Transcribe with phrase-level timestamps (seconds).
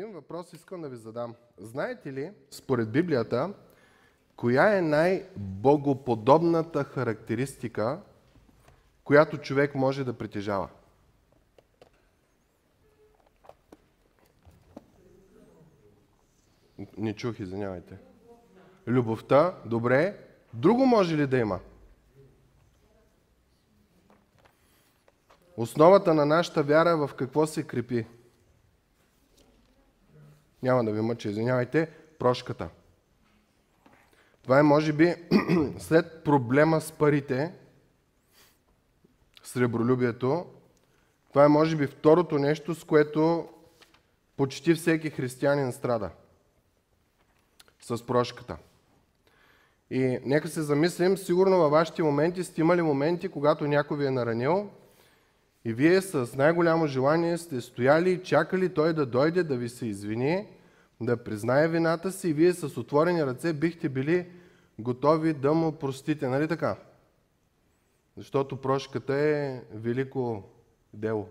[0.00, 1.34] Един въпрос искам да ви задам.
[1.58, 3.54] Знаете ли, според Библията,
[4.36, 8.00] коя е най-богоподобната характеристика,
[9.04, 10.68] която човек може да притежава?
[16.96, 17.98] Не чух, извинявайте.
[18.86, 20.18] Любовта, добре.
[20.54, 21.60] Друго може ли да има?
[25.56, 28.06] Основата на нашата вяра в какво се крепи?
[30.62, 31.88] Няма да ви мъча, извинявайте.
[32.18, 32.68] Прошката.
[34.42, 35.14] Това е, може би,
[35.78, 37.52] след проблема с парите,
[39.42, 40.46] сребролюбието,
[41.28, 43.48] това е, може би, второто нещо, с което
[44.36, 46.10] почти всеки християнин страда.
[47.80, 48.56] С прошката.
[49.90, 54.10] И нека се замислим, сигурно във вашите моменти сте имали моменти, когато някой ви е
[54.10, 54.70] наранил
[55.64, 59.86] и вие с най-голямо желание сте стояли и чакали той да дойде да ви се
[59.86, 60.46] извини,
[61.00, 64.26] да признае вината си и вие с отворени ръце бихте били
[64.78, 66.28] готови да му простите.
[66.28, 66.76] Нали така?
[68.16, 70.42] Защото прошката е велико
[70.94, 71.28] дело.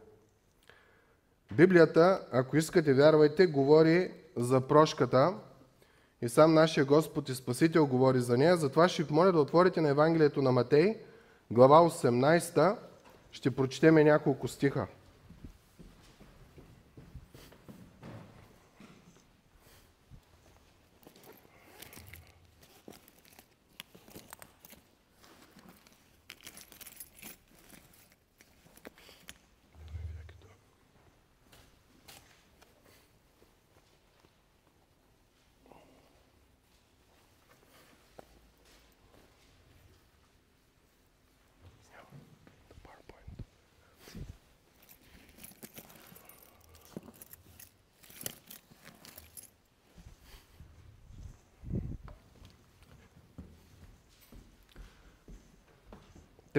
[1.56, 5.34] Библията, ако искате вярвайте, говори за прошката
[6.22, 8.58] и сам нашия Господ и Спасител говори за нея.
[8.58, 10.98] Затова ще ви моля да отворите на Евангелието на Матей,
[11.52, 12.76] глава 18,
[13.32, 14.88] ще прочетеме няколко стиха.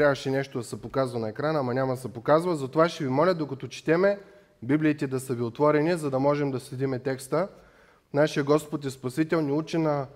[0.00, 2.56] Трябваше нещо да се показва на екрана, ама няма да се показва.
[2.56, 4.20] Затова ще ви моля, докато четеме,
[4.62, 7.48] Библиите да са ви отворени, за да можем да следиме текста.
[8.14, 10.06] Нашия Господ и Спасител ни учи на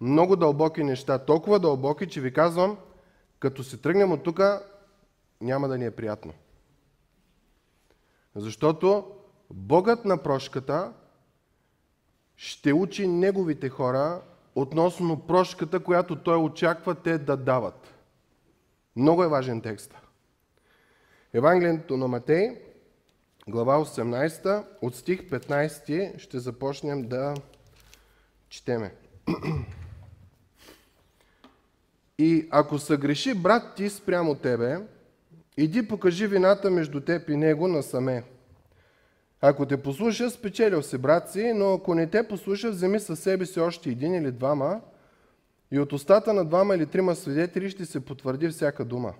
[0.00, 1.18] много дълбоки неща.
[1.18, 2.76] Толкова дълбоки, че ви казвам,
[3.38, 4.40] като се тръгнем от тук,
[5.40, 6.32] няма да ни е приятно.
[8.36, 9.06] Защото
[9.50, 10.92] Богът на прошката
[12.36, 14.20] ще учи неговите хора
[14.54, 17.91] относно прошката, която той очаква те да дават.
[18.96, 19.94] Много е важен текст.
[21.32, 22.58] Евангелието на Матей,
[23.48, 27.34] глава 18, от стих 15 ще започнем да
[28.48, 28.94] четеме.
[32.18, 34.78] И ако съгреши брат ти спрямо тебе,
[35.56, 38.24] иди покажи вината между теб и него насаме.
[39.40, 43.46] Ако те послуша, спечелил си брат си, но ако не те послуша, вземи със себе
[43.46, 44.80] си още един или двама,
[45.72, 49.14] и от устата на двама или трима свидетели ще се потвърди всяка дума.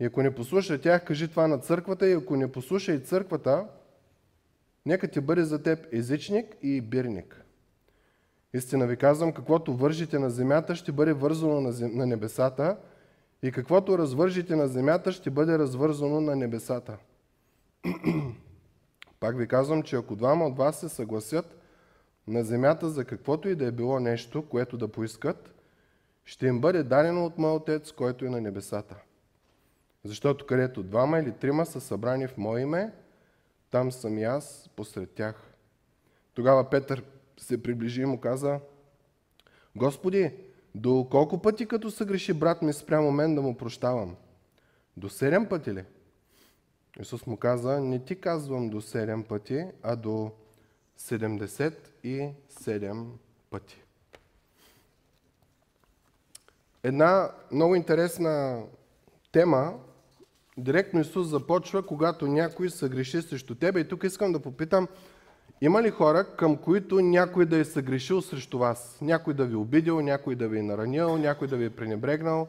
[0.00, 3.66] И ако не послуша тях, кажи това на църквата, и ако не послуша и църквата,
[4.86, 7.44] нека ти бъде за теб езичник и бирник.
[8.54, 12.76] Истина ви казвам, каквото вържите на земята, ще бъде вързано на небесата,
[13.42, 16.96] и каквото развържите на земята, ще бъде развързано на небесата.
[19.20, 21.56] Пак ви казвам, че ако двама от вас се съгласят
[22.26, 25.54] на земята за каквото и да е било нещо, което да поискат,
[26.24, 28.96] ще им бъде дадено от Моя Отец, който е на небесата.
[30.04, 32.92] Защото където двама или трима са събрани в Мое име,
[33.70, 35.52] там съм и аз посред тях.
[36.34, 37.04] Тогава Петър
[37.36, 38.60] се приближи и му каза,
[39.76, 40.32] Господи,
[40.74, 44.16] до колко пъти като съгреши брат ми спрямо мен да му прощавам?
[44.96, 45.84] До седем пъти ли?
[47.00, 50.30] Исус му каза, не ти казвам до седем пъти, а до
[50.98, 53.06] 77
[53.50, 53.82] пъти.
[56.82, 58.62] Една много интересна
[59.32, 59.74] тема,
[60.58, 63.80] директно Исус започва, когато някой съгреши срещу тебе.
[63.80, 64.88] И тук искам да попитам,
[65.60, 68.98] има ли хора, към които някой да е съгрешил срещу вас?
[69.00, 72.48] Някой да ви е обидил, някой да ви е наранил, някой да ви е пренебрегнал?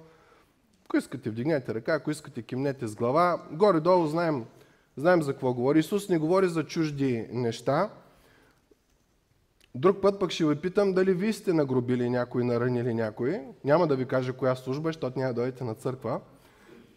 [0.86, 3.42] Ако искате, вдигнете ръка, ако искате, кимнете с глава.
[3.52, 4.46] Горе-долу знаем,
[4.98, 5.80] знаем за какво говори.
[5.80, 7.90] Исус не говори за чужди неща.
[9.78, 13.42] Друг път пък ще ви питам дали вие сте нагробили някой, наранили някой.
[13.64, 16.20] Няма да ви кажа коя служба, защото няма да дойдете на църква.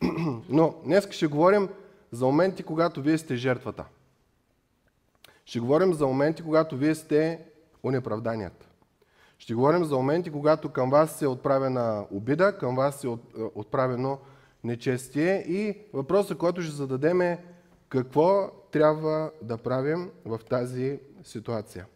[0.49, 1.69] Но днес ще говорим
[2.13, 3.85] за моменти, когато вие сте жертвата.
[5.45, 7.41] Ще говорим за моменти, когато вие сте
[7.85, 8.67] унеправданията.
[9.39, 13.11] Ще говорим за моменти, когато към вас се е отправена обида, към вас се е
[13.55, 14.19] отправено
[14.65, 17.45] нечестие и въпросът, който ще зададем е
[17.89, 21.87] какво трябва да правим в тази ситуация?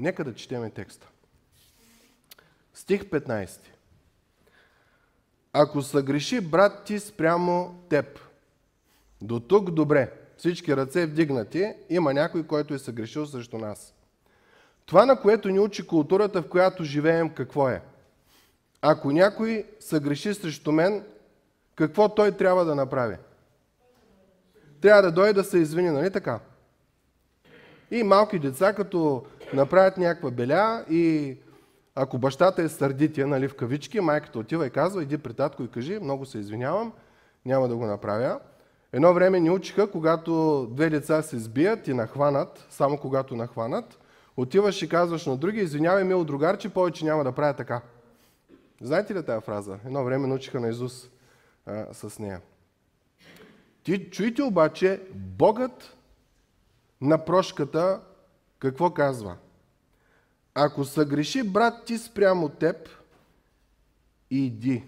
[0.00, 1.08] Нека да четеме текста.
[2.74, 3.60] Стих 15.
[5.52, 8.20] Ако съгреши брат ти спрямо теб,
[9.22, 13.94] до тук добре, всички ръце вдигнати, има някой, който е съгрешил срещу нас.
[14.86, 17.82] Това, на което ни учи културата, в която живеем, какво е?
[18.82, 21.04] Ако някой съгреши срещу мен,
[21.74, 23.16] какво той трябва да направи?
[24.80, 26.40] Трябва да дойде да се извини, нали така?
[27.90, 31.36] И малки деца, като направят някаква беля и
[31.94, 35.70] ако бащата е сърдития, нали, в кавички, майката отива и казва, иди при татко и
[35.70, 36.92] кажи, много се извинявам,
[37.46, 38.40] няма да го направя.
[38.92, 43.98] Едно време ни учиха, когато две деца се сбият и нахванат, само когато нахванат,
[44.36, 47.80] отиваш и казваш на други, извинявай, мил другар, че повече няма да правя така.
[48.80, 49.78] Знаете ли тази фраза?
[49.86, 51.08] Едно време научиха на Изус
[51.66, 52.40] а, с нея.
[53.82, 55.96] Ти чуйте обаче, Богът
[57.00, 58.00] на прошката
[58.60, 59.36] какво казва?
[60.54, 62.88] Ако съгреши брат ти спрямо теб,
[64.30, 64.84] иди.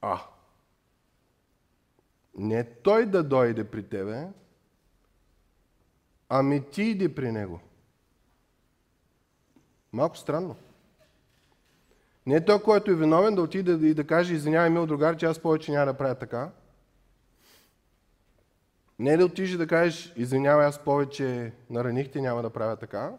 [0.00, 0.20] А.
[2.34, 4.28] Не той да дойде при тебе,
[6.28, 7.60] ами ти иди при него.
[9.92, 10.56] Малко странно.
[12.26, 15.26] Не е той, който е виновен да отиде и да каже, извинявай, мил другар, че
[15.26, 16.50] аз повече няма да правя така.
[18.98, 23.12] Не е да отиш да кажеш, извинявай, аз повече наранихте, няма да правя така.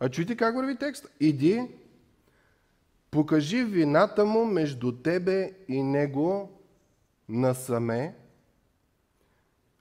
[0.00, 1.08] А чуйте как върви текст.
[1.20, 1.68] Иди,
[3.10, 6.50] покажи вината му между тебе и него
[7.28, 8.16] насаме.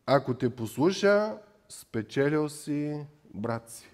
[0.06, 1.38] Ако те послуша,
[1.70, 3.90] спечелил си брат си.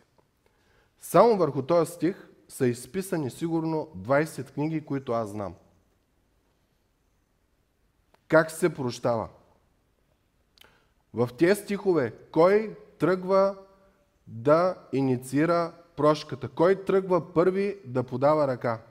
[1.00, 5.56] Само върху този стих са изписани сигурно 20 книги, които аз знам.
[8.28, 9.30] Как се прощава?
[11.14, 13.56] В тези стихове, кой тръгва
[14.28, 16.48] да инициира прошката?
[16.48, 18.82] Кой тръгва първи да подава ръка?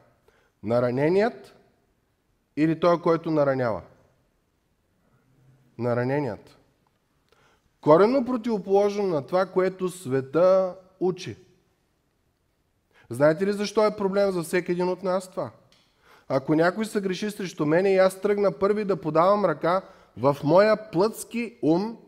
[0.62, 1.55] Нараненият
[2.56, 3.82] или той, който наранява?
[5.79, 6.59] Нараненият.
[7.81, 11.37] Коренно противоположно на това, което света учи.
[13.11, 15.50] Знаете ли защо е проблем за всеки един от нас това?
[16.29, 19.82] Ако някой се греши срещу мене и аз тръгна първи да подавам ръка,
[20.17, 21.99] в моя плътски ум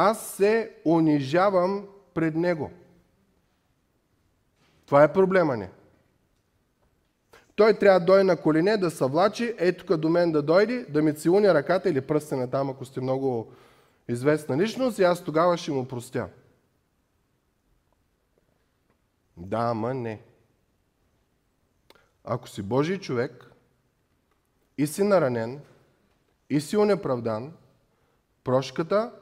[0.00, 2.70] аз се унижавам пред него.
[4.86, 5.68] Това е проблема ни.
[7.54, 10.84] Той трябва да дойде на колене, да се влачи, е тук до мен да дойде,
[10.88, 13.52] да ми целуне ръката или пръстена там, ако сте много
[14.08, 16.28] известна личност, и аз тогава ще му простя.
[19.36, 20.20] Да, ама не.
[22.24, 23.50] Ако си Божий човек
[24.78, 25.60] и си наранен,
[26.50, 27.52] и си унеправдан,
[28.44, 29.12] прошката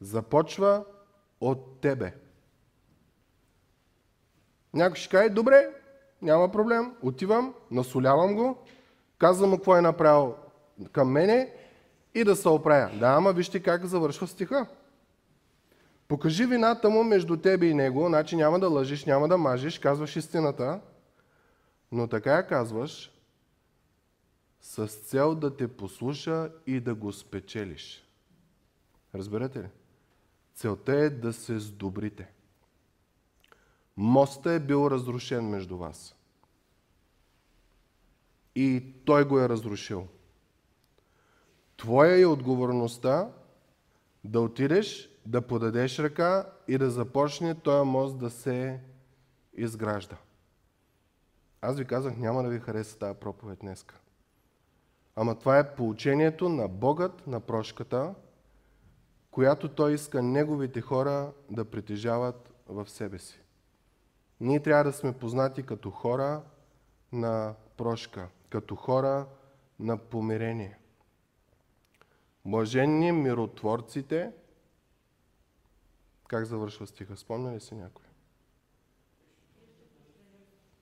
[0.00, 0.84] започва
[1.40, 2.14] от тебе.
[4.74, 5.70] Някой ще каже, добре,
[6.22, 8.58] няма проблем, отивам, насолявам го,
[9.18, 10.34] казвам му какво е направил
[10.92, 11.54] към мене
[12.14, 12.98] и да се оправя.
[12.98, 14.66] Да, ама вижте как завършва стиха.
[16.08, 20.16] Покажи вината му между тебе и него, значи няма да лъжиш, няма да мажиш, казваш
[20.16, 20.80] истината,
[21.92, 23.12] но така я казваш
[24.60, 28.08] с цел да те послуша и да го спечелиш.
[29.14, 29.68] Разберете ли?
[30.56, 32.28] Целта е да се сдобрите.
[33.96, 36.14] Моста е бил разрушен между вас.
[38.54, 40.06] И той го е разрушил.
[41.76, 43.30] Твоя е отговорността
[44.24, 48.80] да отидеш да подадеш ръка и да започне този мост да се
[49.54, 50.16] изгражда.
[51.60, 53.94] Аз ви казах, няма да ви хареса тази проповед днеска.
[55.16, 58.14] Ама това е получението на Богът на прошката,
[59.36, 63.40] която Той иска Неговите хора да притежават в себе си.
[64.40, 66.42] Ние трябва да сме познати като хора
[67.12, 69.26] на прошка, като хора
[69.80, 70.78] на помирение.
[72.44, 74.32] Блаженни миротворците–
[76.28, 77.16] как завършва стиха?
[77.16, 78.04] Спомня ли си някой?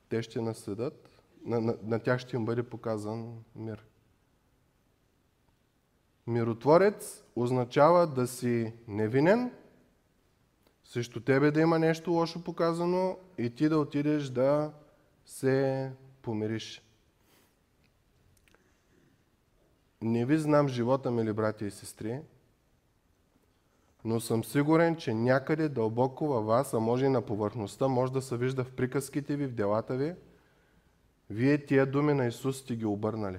[0.08, 3.84] Те ще наследат, на, на, на тях ще им бъде показан мир.
[6.26, 9.50] Миротворец означава да си невинен,
[10.84, 14.72] срещу тебе да има нещо лошо показано и ти да отидеш да
[15.26, 16.82] се помириш.
[20.02, 22.20] Не ви знам живота, мили брати и сестри,
[24.04, 28.22] но съм сигурен, че някъде дълбоко във вас, а може и на повърхността, може да
[28.22, 30.14] се вижда в приказките ви, в делата ви,
[31.30, 33.38] вие тия думи на Исус сте ги обърнали.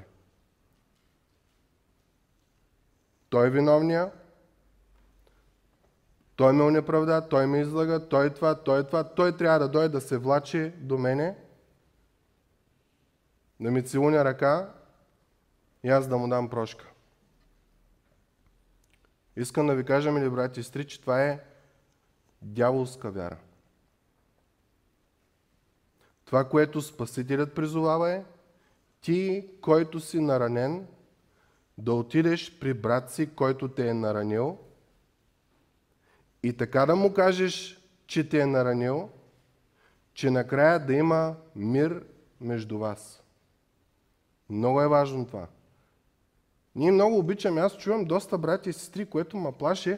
[3.36, 4.12] Той е виновния,
[6.36, 10.02] той ме унеправда, той ме излага, той това, той това, той трябва да дойде да
[10.02, 11.38] се влачи до мене,
[13.60, 14.74] да ми целуня ръка
[15.84, 16.86] и аз да му дам прошка.
[19.36, 21.40] Искам да ви кажа, мили брати и сестри, че това е
[22.42, 23.38] дяволска вяра.
[26.26, 28.24] Това, което Спасителят призовава е,
[29.02, 30.88] ти, който си наранен,
[31.78, 34.58] да отидеш при брат си, който те е наранил,
[36.44, 39.10] и така да му кажеш, че те е наранил,
[40.14, 42.04] че накрая да има мир
[42.42, 43.24] между вас.
[44.50, 45.48] Много е важно това.
[46.76, 49.98] Ние много обичаме, аз чувам доста брати и сестри, което ме плаши.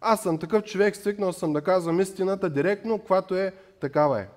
[0.00, 4.28] Аз съм такъв човек, свикнал съм да казвам истината директно, каквато е, такава е.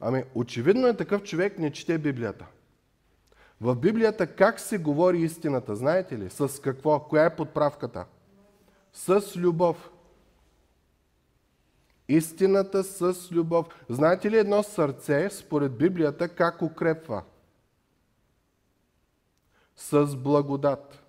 [0.00, 2.46] Ами, очевидно е такъв човек не чете Библията.
[3.60, 6.30] В Библията как се говори истината, знаете ли?
[6.30, 7.00] С какво?
[7.00, 8.04] Коя е подправката?
[8.92, 9.90] С любов.
[12.08, 13.66] Истината с любов.
[13.88, 17.22] Знаете ли едно сърце, според Библията, как укрепва?
[19.76, 21.04] С благодат.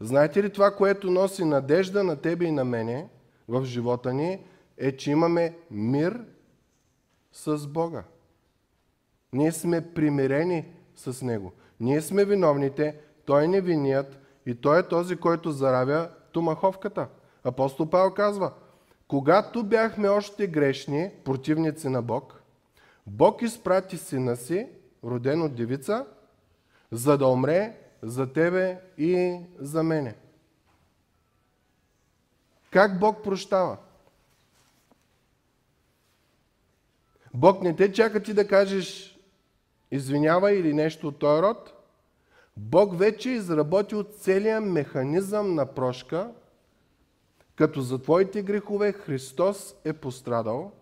[0.00, 3.08] Знаете ли това, което носи надежда на тебе и на мене
[3.48, 4.44] в живота ни,
[4.76, 6.24] е, че имаме мир
[7.32, 8.04] с Бога.
[9.36, 10.64] Ние сме примирени
[10.96, 11.52] с Него.
[11.80, 17.08] Ние сме виновните, Той е невиният и Той е този, който заравя тумаховката.
[17.44, 18.52] Апостол Павел казва,
[19.08, 22.42] когато бяхме още грешни, противници на Бог,
[23.06, 24.68] Бог изпрати сина си,
[25.04, 26.06] роден от девица,
[26.90, 30.14] за да умре за тебе и за мене.
[32.70, 33.76] Как Бог прощава?
[37.34, 39.15] Бог не те чака ти да кажеш
[39.96, 41.72] извинявай или нещо от този род.
[42.56, 46.30] Бог вече е изработил целият механизъм на прошка,
[47.56, 50.72] като за твоите грехове Христос е пострадал.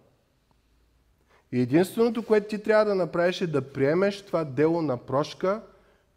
[1.52, 5.62] И единственото, което ти трябва да направиш е да приемеш това дело на прошка,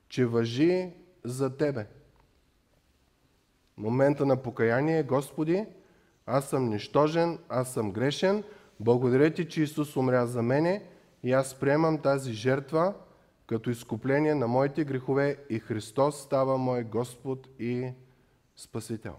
[0.09, 0.89] че въжи
[1.23, 1.87] за тебе.
[3.77, 5.65] Момента на покаяние, Господи,
[6.25, 8.43] аз съм нищожен, аз съм грешен,
[8.79, 10.83] благодаря ти, че Исус умря за мене
[11.23, 12.93] и аз приемам тази жертва
[13.47, 17.91] като изкупление на моите грехове и Христос става мой Господ и
[18.55, 19.15] Спасител.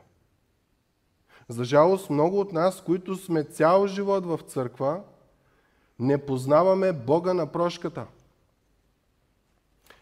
[1.48, 5.00] За жалост, много от нас, които сме цял живот в църква,
[5.98, 8.06] не познаваме Бога на прошката.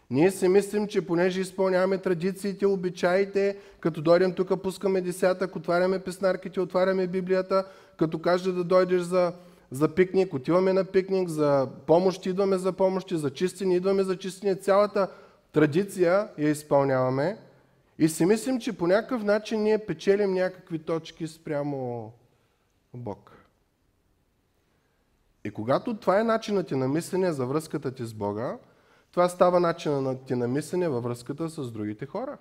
[0.09, 6.59] Ние си мислим, че понеже изпълняваме традициите, обичаите, като дойдем тук, пускаме десятък, отваряме песнарките,
[6.59, 9.33] отваряме Библията, като каже да дойдеш за,
[9.71, 14.55] за пикник, отиваме на пикник, за помощ идваме за помощи, за чистини идваме за чистини.
[14.55, 15.11] Цялата
[15.51, 17.37] традиция я изпълняваме
[17.99, 22.11] и си мислим, че по някакъв начин ние печелим някакви точки спрямо
[22.93, 23.31] Бог.
[25.43, 28.57] И когато това е начинът ти на мислене за връзката ти с Бога,
[29.11, 32.37] това става начинът ти на мислене във връзката с другите хора.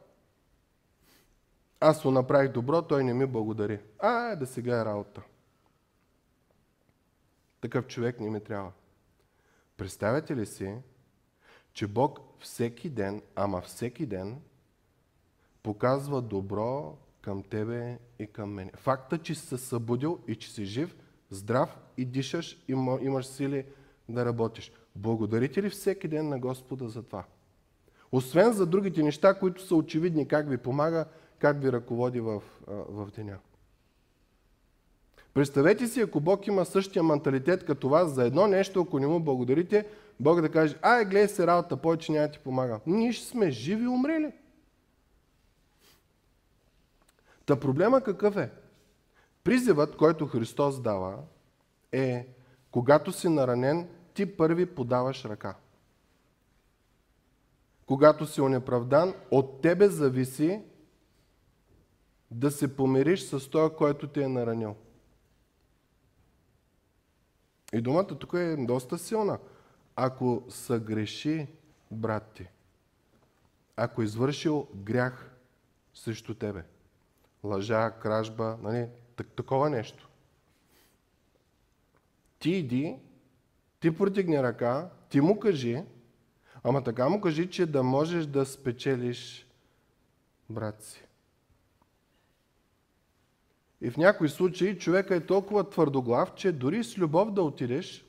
[1.80, 3.80] Аз го направих добро, той не ми благодари.
[3.98, 5.22] А, е, да сега е работа.
[7.66, 8.72] Такъв човек не ми трябва.
[9.76, 10.74] Представете ли си,
[11.72, 14.40] че Бог всеки ден, ама всеки ден,
[15.62, 18.70] показва добро към тебе и към мен.
[18.76, 20.96] Факта, че си се събудил и че си жив,
[21.30, 23.66] здрав и дишаш, имаш сили
[24.08, 24.72] да работиш.
[24.96, 27.24] Благодарите ли всеки ден на Господа за това?
[28.12, 31.04] Освен за другите неща, които са очевидни, как ви помага,
[31.38, 33.38] как ви ръководи в, в деня.
[35.36, 39.20] Представете си, ако Бог има същия менталитет като вас за едно нещо, ако не му
[39.20, 39.86] благодарите,
[40.20, 42.80] Бог да каже, ай, гледай се работа, повече няма ти помага.
[42.86, 44.32] Ние ще сме живи и умрели.
[47.46, 48.50] Та проблема какъв е?
[49.44, 51.18] Призивът, който Христос дава,
[51.92, 52.26] е,
[52.70, 55.56] когато си наранен, ти първи подаваш ръка.
[57.86, 60.60] Когато си онеправдан, от тебе зависи
[62.30, 64.76] да се помириш с този, който те е наранил.
[67.76, 69.38] И думата тук е доста силна.
[69.96, 71.46] Ако съгреши
[71.90, 72.48] брат ти,
[73.76, 75.30] ако извършил грях
[75.94, 76.64] срещу тебе,
[77.44, 78.88] лъжа, кражба, нали,
[79.36, 80.08] такова нещо.
[82.38, 82.96] Ти иди
[83.80, 85.82] ти протигни ръка, ти му кажи,
[86.62, 89.46] ама така му кажи, че да можеш да спечелиш
[90.50, 91.05] брат си.
[93.80, 98.06] И в някои случаи човека е толкова твърдоглав, че дори с любов да отидеш,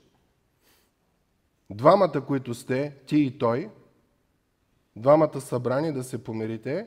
[1.70, 3.70] двамата, които сте, ти и той,
[4.96, 6.86] двамата събрани да се помирите,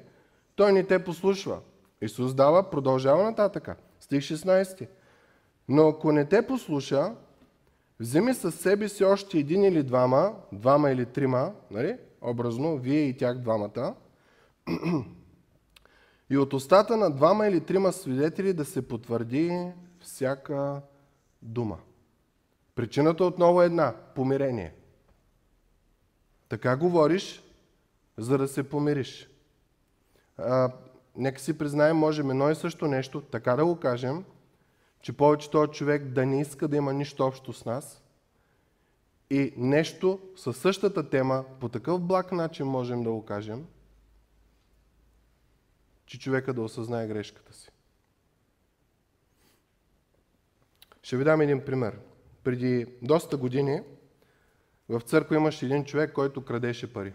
[0.55, 1.59] той не те послушва.
[2.01, 3.75] Исус дава, продължава нататъка.
[3.99, 4.87] Стих 16.
[5.69, 7.15] Но ако не те послуша,
[7.99, 11.97] вземи със себе си още един или двама, двама или трима, нали?
[12.21, 13.95] образно, вие и тях двамата,
[16.31, 20.81] и от устата на двама или трима свидетели да се потвърди всяка
[21.41, 21.77] дума.
[22.75, 24.73] Причината отново е една– помирение.
[26.49, 27.43] Така говориш,
[28.17, 29.29] за да се помириш.
[30.37, 30.71] А,
[31.15, 34.23] нека си признаем, можем едно и също нещо, така да го кажем,
[35.01, 38.03] че повече този човек да не иска да има нищо общо с нас
[39.29, 43.65] и нещо със същата тема, по такъв благ начин можем да го кажем,
[46.05, 47.71] че човека да осъзнае грешката си.
[51.03, 51.99] Ще ви дам един пример.
[52.43, 53.81] Преди доста години
[54.89, 57.13] в църква имаше един човек, който крадеше пари.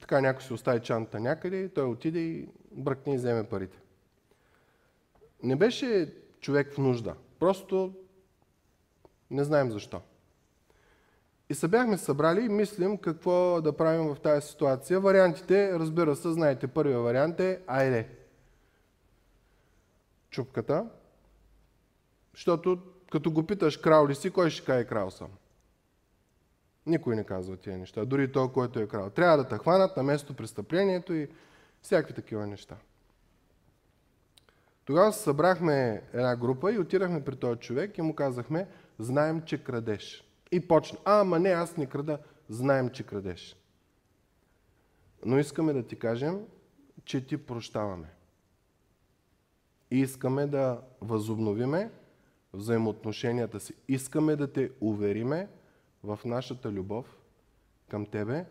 [0.00, 3.78] Така някой си остави чанта някъде, той отиде и бръкне и вземе парите.
[5.42, 7.16] Не беше човек в нужда.
[7.38, 7.94] Просто
[9.30, 10.00] не знаем защо.
[11.50, 15.00] И се бяхме събрали и мислим какво да правим в тази ситуация.
[15.00, 18.08] Вариантите, разбира се, знаете, първият вариант е айде.
[20.30, 20.86] Чупката.
[22.34, 22.78] Защото
[23.12, 25.28] като го питаш крал ли си, кой ще каже крал съм?
[26.86, 29.10] Никой не казва тия неща, дори той, който е крал.
[29.10, 31.28] Трябва да те хванат на место престъплението и
[31.82, 32.76] всякакви такива неща.
[34.84, 40.29] Тогава събрахме една група и отидахме при този човек и му казахме, знаем, че крадеш.
[40.52, 43.56] И почна, а, ама не, аз не крада, знаем, че крадеш.
[45.24, 46.46] Но искаме да ти кажем,
[47.04, 48.08] че ти прощаваме.
[49.90, 51.90] И искаме да възобновиме
[52.52, 53.74] взаимоотношенията си.
[53.88, 55.48] Искаме да те увериме
[56.04, 57.18] в нашата любов
[57.88, 58.44] към тебе.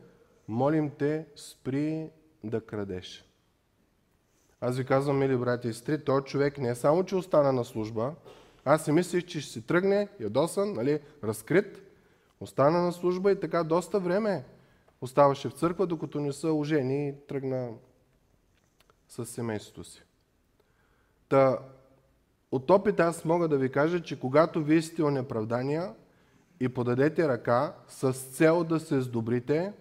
[0.47, 2.09] Молим те, спри
[2.43, 3.25] да крадеш.
[4.61, 7.65] Аз ви казвам, мили брати и сестри, този човек не е само, че остана на
[7.65, 8.15] служба,
[8.65, 11.88] аз си мислих, че ще си тръгне, ядосан, нали, разкрит,
[12.39, 14.45] остана на служба и така доста време
[15.01, 17.69] оставаше в църква, докато не са ожени и тръгна
[19.09, 20.03] с семейството си.
[21.29, 21.59] Та,
[22.51, 25.93] от опит аз мога да ви кажа, че когато вие сте онеправдания
[26.59, 29.73] и подадете ръка с цел да се сдобрите,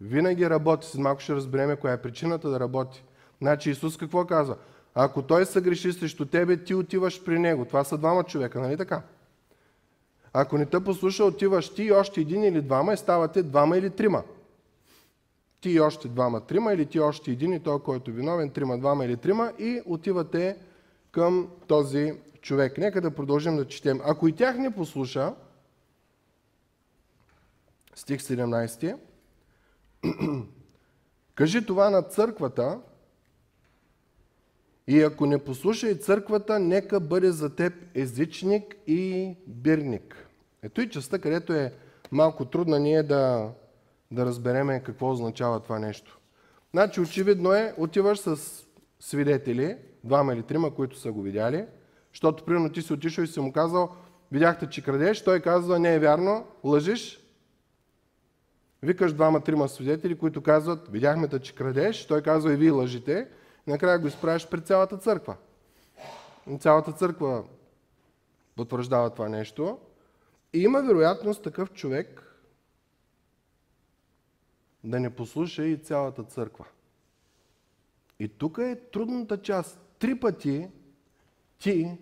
[0.00, 0.86] винаги работи.
[0.86, 3.04] След малко ще разбереме коя е причината да работи.
[3.38, 4.56] Значи Исус какво казва?
[4.94, 7.64] Ако той се греши срещу тебе, ти отиваш при него.
[7.64, 9.02] Това са двама човека, нали така?
[10.32, 13.90] Ако не те послуша, отиваш ти и още един или двама и ставате двама или
[13.90, 14.22] трима.
[15.60, 18.78] Ти и още двама, трима или ти още един и той, който е виновен, трима,
[18.78, 20.56] двама или трима и отивате
[21.10, 22.78] към този човек.
[22.78, 24.00] Нека да продължим да четем.
[24.04, 25.34] Ако и тях не послуша,
[27.94, 28.96] стих 17,
[31.34, 32.80] кажи това на църквата,
[34.90, 40.28] и ако не послуша и църквата, нека бъде за теб езичник и бирник.
[40.62, 41.72] Ето и частта, където е
[42.10, 43.50] малко трудна ние да,
[44.10, 46.18] да разбереме какво означава това нещо.
[46.70, 48.36] Значи очевидно е, отиваш с
[49.00, 51.64] свидетели, двама или трима, които са го видяли,
[52.12, 53.90] защото примерно ти си отишъл и си му казал,
[54.32, 57.20] видяхте, че крадеш, той казва, не е вярно, лъжиш.
[58.82, 63.28] Викаш двама-трима свидетели, които казват, видяхме те, че крадеш, той казва и вие лъжите
[63.66, 65.36] накрая го изправиш пред цялата църква.
[66.60, 67.44] Цялата църква
[68.56, 69.78] потвърждава това нещо.
[70.52, 72.36] И има вероятност такъв човек
[74.84, 76.64] да не послуша и цялата църква.
[78.18, 79.80] И тук е трудната част.
[79.98, 80.68] Три пъти
[81.58, 81.98] ти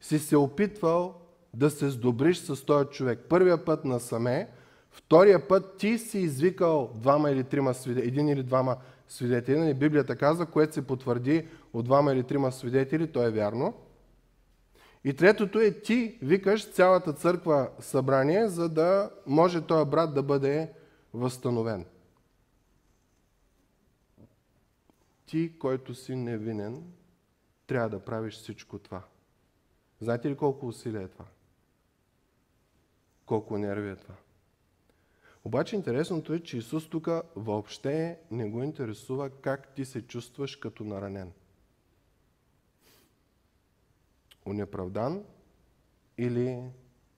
[0.00, 1.20] си се опитвал
[1.54, 3.20] да се сдобриш с този човек.
[3.28, 4.50] Първия път насаме,
[4.90, 8.76] втория път ти си извикал двама или трима свидетели, един или двама
[9.12, 9.58] свидетели.
[9.58, 13.74] Нали, Библията казва, което се потвърди от двама или трима свидетели, то е вярно.
[15.04, 20.72] И третото е ти викаш цялата църква събрание, за да може този брат да бъде
[21.14, 21.86] възстановен.
[25.26, 26.84] Ти, който си невинен,
[27.66, 29.02] трябва да правиш всичко това.
[30.00, 31.24] Знаете ли колко усилия е това?
[33.26, 34.14] Колко нерви е това?
[35.44, 40.84] Обаче интересното е, че Исус тук въобще не го интересува как ти се чувстваш като
[40.84, 41.32] наранен.
[44.46, 45.24] Унеправдан
[46.18, 46.62] или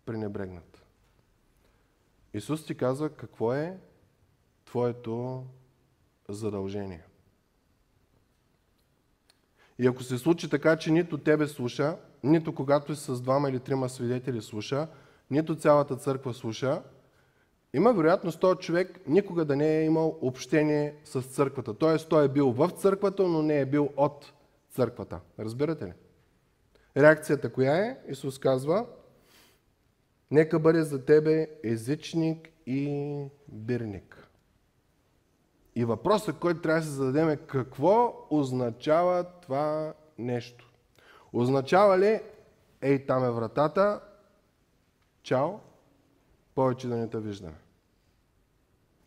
[0.06, 0.84] пренебрегнат.
[2.34, 3.78] Исус ти казва какво е
[4.64, 5.46] твоето
[6.28, 7.04] задължение.
[9.78, 13.60] И ако се случи така, че нито тебе слуша, нито когато си с двама или
[13.60, 14.88] трима свидетели слуша,
[15.30, 16.82] нито цялата църква слуша,
[17.74, 21.74] има вероятност този човек никога да не е имал общение с църквата.
[21.74, 21.96] Т.е.
[22.08, 24.32] той е бил в църквата, но не е бил от
[24.70, 25.20] църквата.
[25.38, 25.92] Разбирате ли?
[26.96, 27.98] Реакцията коя е?
[28.08, 28.87] Исус казва,
[30.30, 34.28] нека бъде за тебе езичник и бирник.
[35.74, 40.72] И въпросът, който трябва да се зададем е какво означава това нещо?
[41.32, 42.20] Означава ли,
[42.82, 44.00] ей там е вратата,
[45.22, 45.50] чао,
[46.54, 47.63] повече да не те виждаме.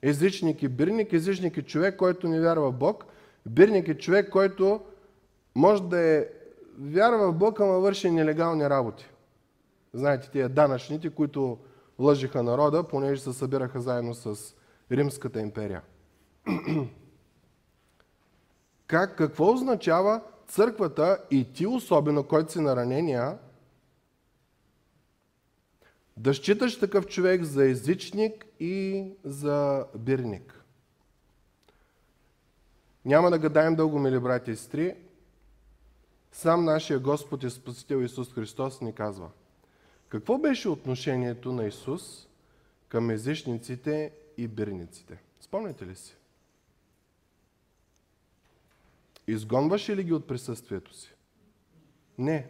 [0.08, 3.06] Езичник и бирник, езичник е човек, който не вярва в Бог,
[3.46, 4.82] бирник е човек, който
[5.56, 6.26] може да е
[6.80, 9.10] вярва в Бог, ама върши нелегални работи.
[9.94, 11.58] Знаете, тия данъчните, които
[12.00, 14.56] лъжиха народа, понеже се събираха заедно с
[14.92, 15.82] Римската империя.
[18.88, 23.38] как, какво означава църквата и ти особено, който си на ранения,
[26.18, 30.64] да считаш такъв човек за езичник и за бирник.
[33.06, 34.96] Няма да гадаем дълго, мили брати и сестри.
[36.32, 39.30] Сам нашия Господ и Спасител Исус Христос ни казва.
[40.10, 42.28] Какво беше отношението на Исус
[42.90, 45.18] към езичниците и бирниците?
[45.40, 46.16] Спомняте ли си?
[49.28, 51.14] Изгонваше ли ги от присъствието си?
[52.18, 52.48] Не.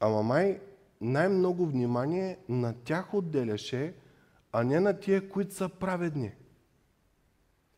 [0.00, 0.60] Ама май
[1.04, 3.94] най-много внимание на тях отделяше,
[4.52, 6.32] а не на тия, които са праведни.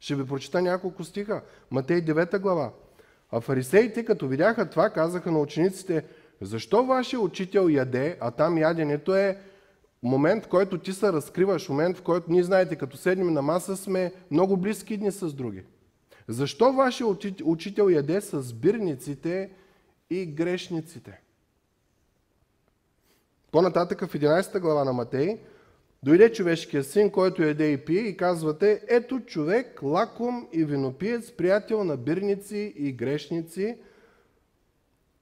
[0.01, 1.43] Ще ви прочита няколко стиха.
[1.71, 2.73] Матей 9 глава.
[3.31, 6.05] А фарисеите, като видяха това, казаха на учениците,
[6.41, 9.39] защо вашия учител яде, а там яденето е
[10.03, 13.77] момент, в който ти се разкриваш, момент, в който ние знаете, като седнем на маса,
[13.77, 15.63] сме много близки дни с други.
[16.29, 17.07] Защо вашия
[17.45, 19.51] учител яде с бирниците
[20.11, 21.21] и грешниците?
[23.53, 25.39] По-нататък в 11 глава на Матей,
[26.03, 31.85] дойде човешкия син, който яде и пие и казвате, ето човек, лаком и винопиец, приятел
[31.85, 33.79] на бирници и грешници,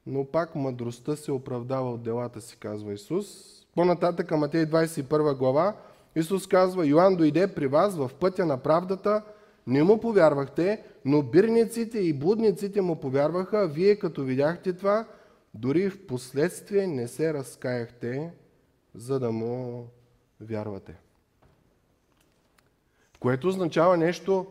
[0.07, 3.27] но пак мъдростта се оправдава от делата си, казва Исус.
[3.75, 5.77] По-нататък Матей 21 глава,
[6.17, 9.23] Исус казва, Йоанн дойде при вас в пътя на правдата,
[9.67, 15.07] не му повярвахте, но бирниците и будниците му повярваха, вие като видяхте това,
[15.55, 18.33] дори в последствие не се разкаяхте,
[18.95, 19.89] за да му
[20.41, 20.97] вярвате.
[23.21, 24.47] Което означава нещо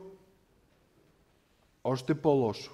[1.84, 2.74] още по-лошо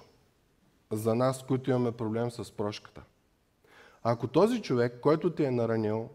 [0.92, 3.02] за нас, които имаме проблем с прошката.
[4.02, 6.08] Ако този човек, който те е наранил,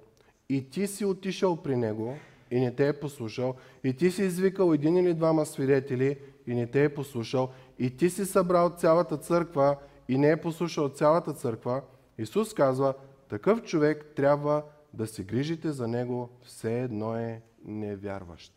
[0.49, 2.17] и ти си отишъл при него
[2.51, 6.67] и не те е послушал, и ти си извикал един или двама свидетели и не
[6.67, 7.49] те е послушал,
[7.79, 9.77] и ти си събрал цялата църква
[10.09, 11.81] и не е послушал цялата църква,
[12.17, 12.93] Исус казва,
[13.29, 18.53] такъв човек трябва да се грижите за него, все едно е невярващ.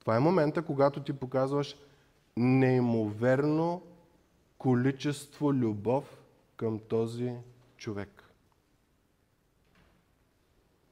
[0.00, 1.76] Това е момента, когато ти показваш
[2.36, 3.82] неимоверно
[4.58, 6.20] количество любов
[6.56, 7.34] към този
[7.76, 8.24] човек.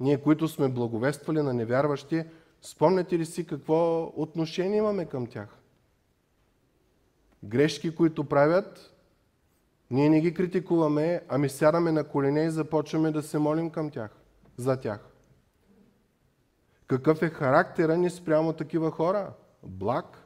[0.01, 2.25] Ние, които сме благовествали на невярващи,
[2.63, 5.59] спомняте ли си какво отношение имаме към тях?
[7.45, 8.95] Грешки, които правят,
[9.91, 14.11] ние не ги критикуваме, ами сядаме на колене и започваме да се молим към тях,
[14.57, 15.01] за тях.
[16.87, 19.33] Какъв е характера ни спрямо такива хора?
[19.63, 20.25] Благ.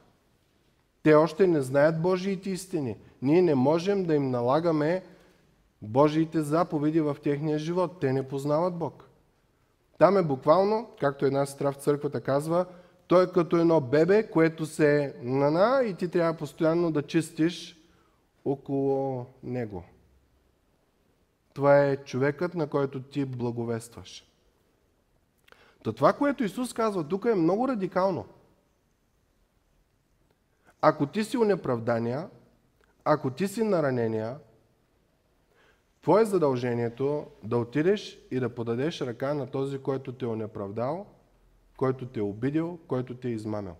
[1.03, 2.97] Те още не знаят Божиите истини.
[3.21, 5.03] Ние не можем да им налагаме
[5.81, 7.99] Божиите заповеди в техния живот.
[8.01, 9.09] Те не познават Бог.
[9.97, 12.65] Там е буквално, както една сестра в църквата казва,
[13.07, 17.82] той е като едно бебе, което се нана и ти трябва постоянно да чистиш
[18.45, 19.83] около него.
[21.53, 24.29] Това е човекът, на който ти благовестваш.
[25.83, 28.25] То това, което Исус казва тук е много радикално.
[30.81, 32.29] Ако ти си унеправдания,
[33.05, 34.37] ако ти си наранения,
[36.01, 41.05] твое задължението да отидеш и да подадеш ръка на този, който те е унеправдал,
[41.77, 43.75] който те е обидил, който те е измамил.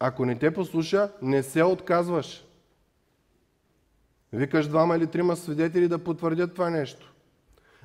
[0.00, 2.46] Ако не те послуша, не се отказваш.
[4.32, 7.12] Викаш двама или трима свидетели да потвърдят това нещо.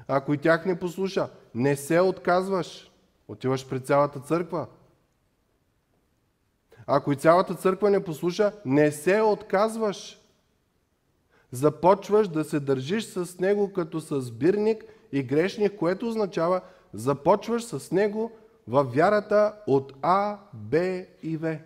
[0.08, 2.92] Ако и тях не послуша, не се отказваш.
[3.28, 4.68] Отиваш пред цялата църква.
[6.88, 10.20] Ако и цялата църква не послуша, не се отказваш.
[11.52, 16.62] Започваш да се държиш с него като с бирник и грешник, което означава
[16.94, 18.32] започваш с него
[18.68, 20.78] във вярата от А, Б
[21.24, 21.60] и В.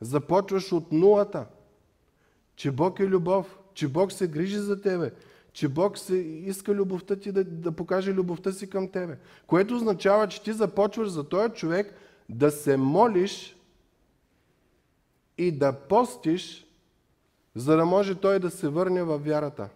[0.00, 1.46] Започваш от нулата.
[2.56, 5.12] Че Бог е любов, че Бог се грижи за тебе,
[5.52, 9.18] че Бог се иска любовта ти да, да покаже любовта си към тебе.
[9.46, 11.94] Което означава, че ти започваш за този човек
[12.28, 13.56] да се молиш
[15.38, 16.66] и да постиш,
[17.54, 19.68] за да може той да се върне във вярата.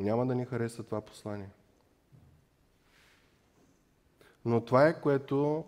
[0.00, 1.50] Няма да ни хареса това послание.
[4.44, 5.64] Но това е което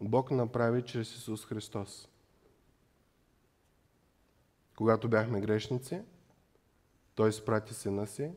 [0.00, 2.08] Бог направи чрез Исус Христос.
[4.76, 6.02] Когато бяхме грешници,
[7.14, 8.30] Той спрати Сина си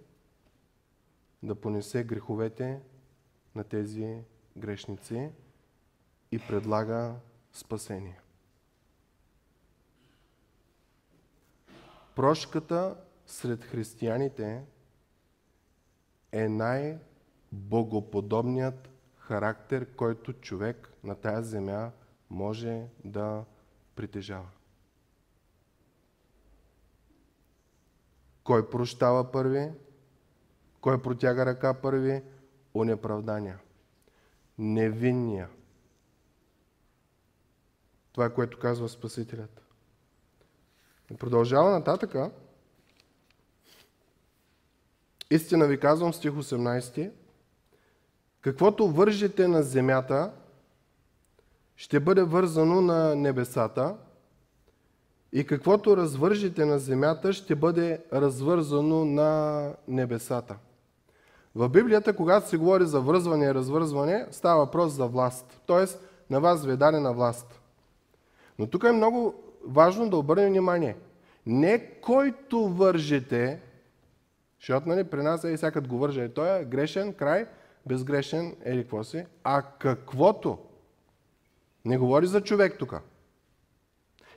[1.43, 2.81] да понесе греховете
[3.55, 4.23] на тези
[4.57, 5.29] грешници
[6.31, 7.15] и предлага
[7.53, 8.19] спасение.
[12.15, 14.63] Прошката сред християните
[16.31, 18.90] е най-богоподобният
[19.31, 21.91] характер, който човек на тази земя
[22.29, 23.43] може да
[23.95, 24.49] притежава.
[28.43, 29.71] Кой прощава първи?
[30.81, 32.23] Кой протяга ръка първи?
[32.73, 33.59] Унеправдания.
[34.57, 35.49] Невинния.
[38.11, 39.61] Това е което казва Спасителят.
[41.19, 42.31] Продължава нататъка.
[45.29, 47.11] Истина ви казвам, стих 18.
[48.41, 50.31] Каквото вържете на земята,
[51.75, 53.95] ще бъде вързано на небесата
[55.33, 60.55] и каквото развържите на земята, ще бъде развързано на небесата.
[61.55, 65.61] В Библията, когато се говори за връзване и развързване, става въпрос за власт.
[65.65, 67.61] Тоест, на вас ви е дадена власт.
[68.59, 69.35] Но тук е много
[69.67, 70.97] важно да обърнем внимание.
[71.45, 73.61] Не който вържете,
[74.59, 77.47] защото нали, при нас е всякът го вържа, той е грешен, край,
[77.85, 80.57] безгрешен, ели какво си, а каквото.
[81.85, 82.93] Не говори за човек тук.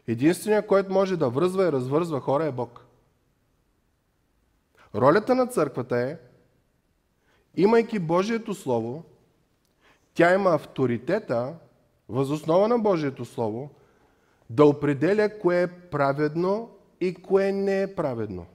[0.07, 2.85] Единственият, който може да връзва и развързва хора е Бог.
[4.95, 6.19] Ролята на църквата е,
[7.55, 9.05] имайки Божието Слово,
[10.15, 11.55] тя има авторитета,
[12.09, 13.71] възоснова на Божието Слово,
[14.51, 18.47] да определя кое е праведно и кое не е праведно.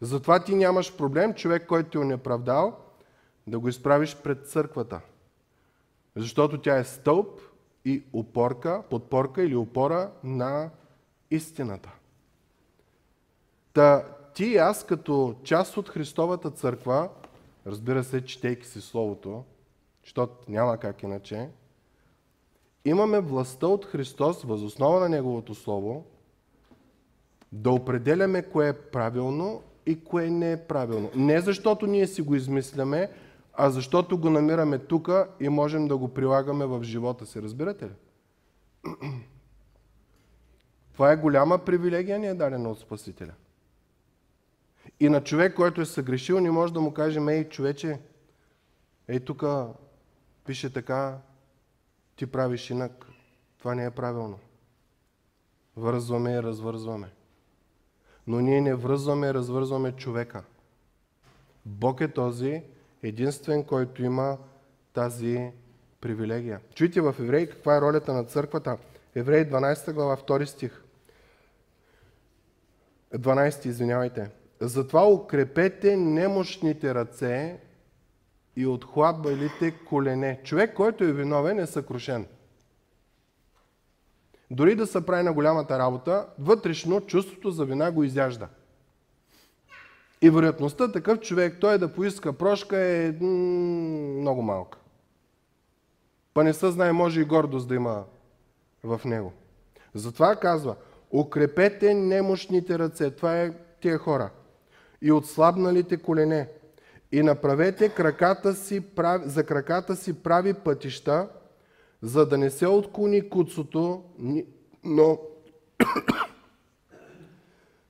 [0.00, 2.78] Затова ти нямаш проблем, човек, който ти е неправдал,
[3.46, 5.00] да го изправиш пред църквата.
[6.16, 7.40] Защото тя е стълб
[7.84, 10.70] и опорка, подпорка или опора на
[11.30, 11.92] истината.
[13.72, 17.08] Та ти и аз като част от Христовата църква,
[17.66, 19.44] разбира се, четейки си Словото,
[20.04, 21.48] защото няма как иначе,
[22.84, 26.04] имаме властта от Христос, възоснова на Неговото Слово,
[27.52, 31.10] да определяме кое е правилно и кое не е правилно.
[31.14, 33.10] Не защото ние си го измисляме,
[33.54, 35.08] а защото го намираме тук
[35.40, 37.42] и можем да го прилагаме в живота си.
[37.42, 37.92] Разбирате ли?
[40.92, 43.32] Това е голяма привилегия, ни е дадена от Спасителя.
[45.00, 48.00] И на човек, който е съгрешил, не може да му кажем, ей, човече,
[49.08, 49.44] ей, тук
[50.44, 51.18] пише така,
[52.16, 53.06] ти правиш инак.
[53.58, 54.38] Това не е правилно.
[55.76, 57.10] Вързваме и развързваме.
[58.26, 60.44] Но ние не връзваме и развързваме човека.
[61.66, 62.62] Бог е този,
[63.02, 64.38] единствен, който има
[64.92, 65.50] тази
[66.00, 66.60] привилегия.
[66.74, 68.78] Чуйте в Евреи каква е ролята на църквата.
[69.14, 70.82] Евреи 12 глава, 2 стих.
[73.14, 74.30] 12, извинявайте.
[74.60, 77.60] Затова укрепете немощните ръце
[78.56, 80.40] и отхлабалите колене.
[80.44, 82.26] Човек, който е виновен, е съкрушен.
[84.50, 88.48] Дори да се прави на голямата работа, вътрешно чувството за вина го изяжда.
[90.22, 94.78] И вероятността такъв човек, той да поиска прошка е много малка.
[96.34, 98.04] Па не се знае, може и гордост да има
[98.84, 99.32] в него.
[99.94, 100.76] Затова казва,
[101.12, 103.10] укрепете немощните ръце.
[103.10, 104.30] Това е тия хора.
[105.02, 106.48] И отслабналите колене.
[107.12, 108.82] И направете краката си,
[109.24, 111.28] за краката си прави пътища,
[112.02, 114.04] за да не се отклони куцото,
[114.84, 115.18] но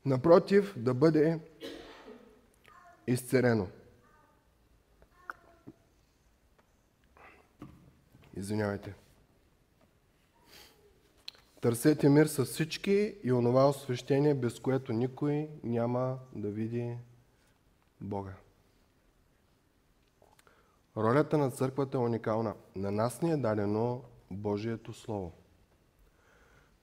[0.04, 1.38] напротив да бъде
[3.06, 3.68] изцерено.
[8.36, 8.94] Извинявайте.
[11.60, 16.96] Търсете мир с всички и онова освещение, без което никой няма да види
[18.00, 18.34] Бога.
[20.96, 22.54] Ролята на църквата е уникална.
[22.76, 25.32] На нас ни е дадено Божието Слово.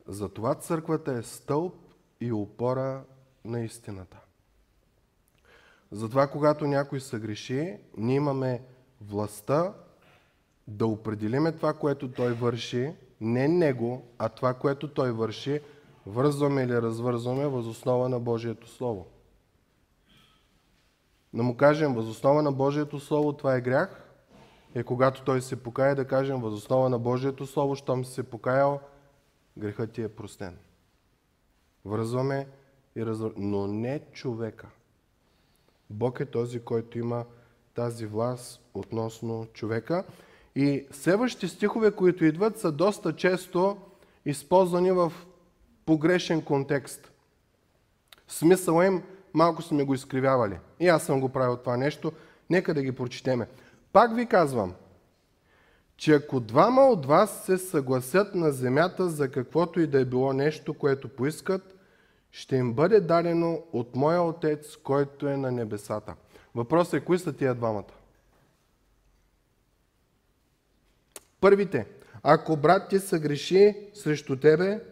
[0.07, 1.75] Затова църквата е стълб
[2.21, 3.03] и опора
[3.45, 4.19] на истината.
[5.91, 8.61] Затова, когато някой съгреши, ние имаме
[9.01, 9.73] властта
[10.67, 15.61] да определиме това, което той върши, не него, а това, което той върши,
[16.05, 19.07] вързваме или развързваме възоснова на Божието Слово.
[21.33, 24.09] Да му кажем възоснова на Божието Слово това е грях,
[24.75, 28.79] е когато той се покая да кажем възоснова на Божието Слово, щом се покаял,
[29.57, 30.57] грехът ти е простен.
[31.85, 32.47] Връзваме
[32.95, 34.67] и развързваме, но не човека.
[35.89, 37.25] Бог е този, който има
[37.73, 40.03] тази власт относно човека.
[40.55, 43.77] И следващите стихове, които идват, са доста често
[44.25, 45.13] използвани в
[45.85, 47.11] погрешен контекст.
[48.27, 50.57] Смисъл им малко сме го изкривявали.
[50.79, 52.11] И аз съм го правил това нещо.
[52.49, 53.47] Нека да ги прочетеме.
[53.93, 54.73] Пак ви казвам,
[55.97, 60.33] че ако двама от вас се съгласят на земята за каквото и да е било
[60.33, 61.78] нещо, което поискат,
[62.31, 66.15] ще им бъде дадено от моя Отец, който е на небесата.
[66.55, 67.93] Въпросът е, кои са тия двамата?
[71.41, 71.85] Първите.
[72.23, 74.83] Ако брат ти съгреши срещу тебе,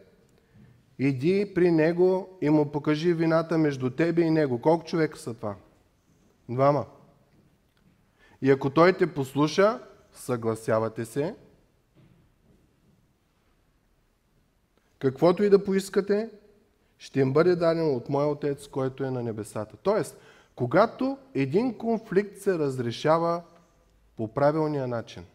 [0.99, 4.61] иди при него и му покажи вината между тебе и него.
[4.61, 5.55] Колко човека са това?
[6.49, 6.85] Двама.
[8.41, 9.79] И ако той те послуша,
[10.13, 11.35] съгласявате се.
[14.99, 16.29] Каквото и да поискате,
[16.97, 19.77] ще им бъде дадено от моя Отец, който е на небесата.
[19.77, 20.17] Тоест,
[20.55, 23.43] когато един конфликт се разрешава
[24.17, 25.25] по правилния начин.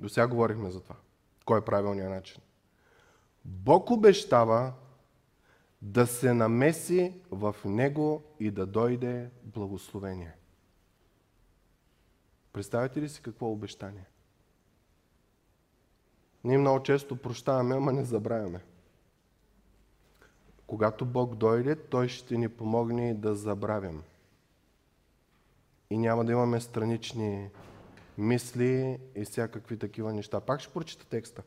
[0.00, 0.96] До сега говорихме за това.
[1.44, 2.42] Кой е правилният начин?
[3.44, 4.72] Бог обещава
[5.82, 10.34] да се намеси в него и да дойде благословение.
[12.52, 14.04] Представете ли си какво е обещание?
[16.44, 18.60] Ние много често прощаваме, ама не забравяме.
[20.68, 24.02] Когато Бог дойде, Той ще ни помогне да забравим.
[25.90, 27.50] И няма да имаме странични
[28.18, 30.40] мисли и всякакви такива неща.
[30.40, 31.42] Пак ще прочита текста.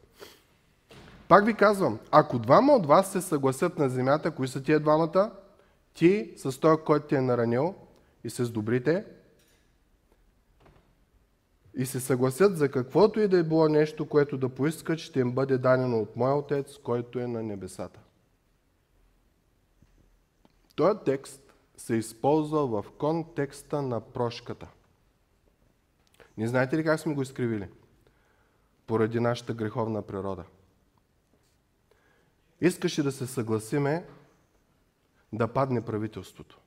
[1.27, 5.31] Пак ви казвам, ако двама от вас се съгласят на земята, кои са тия двамата?
[5.93, 7.75] Ти с този, който ти е наранил
[8.23, 9.05] и с добрите,
[11.77, 15.31] и се съгласят за каквото и да е било нещо, което да поискат, ще им
[15.31, 17.99] бъде дадено от моя Отец, който е на небесата.
[20.81, 24.67] Този текст се използва в контекста на прошката.
[26.37, 27.69] Не знаете ли как сме го изкривили?
[28.87, 30.43] Поради нашата греховна природа.
[32.61, 34.05] Искаше да се съгласиме
[35.33, 36.59] да падне правителството,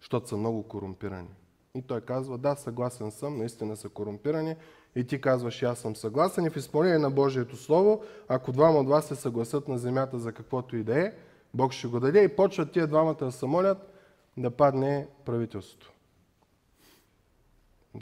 [0.00, 1.30] защото са много корумпирани.
[1.74, 4.56] И той казва, да, съгласен съм, наистина са корумпирани.
[4.96, 6.44] И ти казваш, аз съм съгласен.
[6.44, 10.32] И в изпълнение на Божието Слово, ако двама от вас се съгласят на земята за
[10.32, 11.12] каквото и да е,
[11.54, 13.92] Бог ще го даде и почват тия двамата да се молят
[14.36, 15.92] да падне правителството.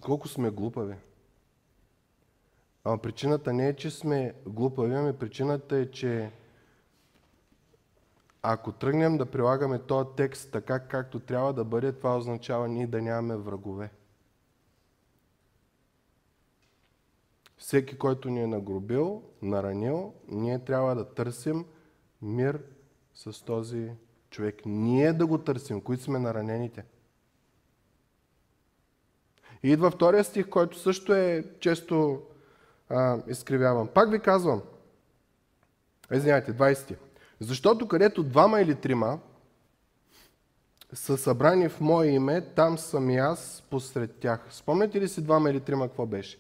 [0.03, 0.97] Колко сме глупави.
[2.85, 6.31] Ама причината не е, че сме глупави, ами причината е, че
[8.43, 13.03] ако тръгнем да прилагаме този текст така, както трябва да бъде, това означава ние да
[13.03, 13.91] нямаме врагове.
[17.57, 21.65] Всеки, който ни е нагробил, наранил, ние трябва да търсим
[22.23, 22.63] мир
[23.15, 23.91] с този
[24.31, 24.63] човек.
[24.67, 26.85] Ние да го търсим, които сме наранените.
[29.63, 32.23] И идва втория стих, който също е често
[32.89, 33.89] а, изкривяван.
[33.89, 34.63] Пак ви казвам,
[36.13, 36.97] извиняйте, 20.
[37.41, 39.19] Защото където двама или трима
[40.93, 44.47] са събрани в мое име, там съм и аз посред тях.
[44.51, 46.39] Спомняте ли си двама или трима какво беше?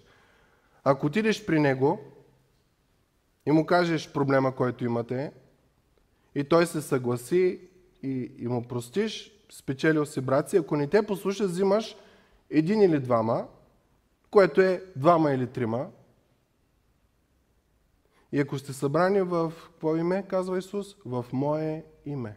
[0.85, 2.01] Ако отидеш при него
[3.47, 5.33] и му кажеш проблема, който имате,
[6.35, 7.61] и той се съгласи
[8.03, 10.57] и, и му простиш, спечелил си брат си.
[10.57, 11.97] Ако не те послуша, взимаш
[12.51, 13.49] един или двама,
[14.31, 15.91] което е двама или трима.
[18.33, 20.97] И ако сте събрани в какво име, казва Исус?
[21.07, 22.37] В Мое име.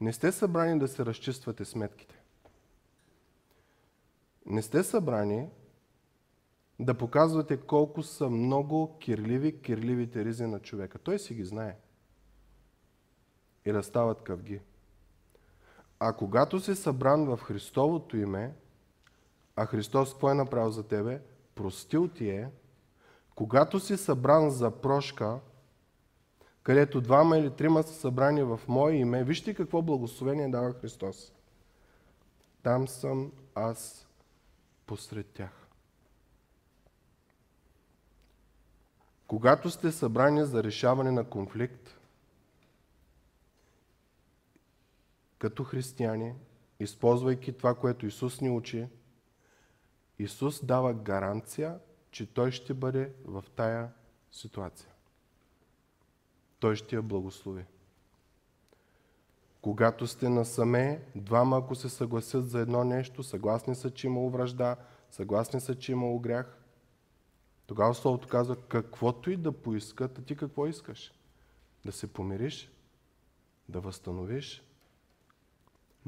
[0.00, 2.20] Не сте събрани да се разчиствате сметките.
[4.46, 5.48] Не сте събрани
[6.78, 10.98] да показвате колко са много кирливи, кирливите ризи на човека.
[10.98, 11.76] Той си ги знае
[13.66, 13.82] и да
[14.24, 14.60] къвги.
[16.00, 18.54] А когато си събран в Христовото име,
[19.56, 21.20] а Христос какво е направил за тебе?
[21.54, 22.50] Простил ти е.
[23.34, 25.38] Когато си събран за прошка,
[26.62, 31.32] където двама или трима са събрани в Мое име, вижте какво благословение дава Христос.
[32.62, 34.08] Там съм аз
[34.86, 35.66] посред тях.
[39.26, 41.98] Когато сте събрани за решаване на конфликт,
[45.46, 46.34] като християни,
[46.80, 48.88] използвайки това, което Исус ни учи,
[50.18, 51.78] Исус дава гаранция,
[52.10, 53.92] че Той ще бъде в тая
[54.32, 54.90] ситуация.
[56.60, 57.64] Той ще я благослови.
[59.62, 64.76] Когато сте насаме, двама ако се съгласят за едно нещо, съгласни са, че имало вражда,
[65.10, 66.58] съгласни са, че имало грях,
[67.66, 71.12] тогава Словото казва, каквото и да поискат, а ти какво искаш?
[71.84, 72.70] Да се помириш?
[73.68, 74.65] Да възстановиш?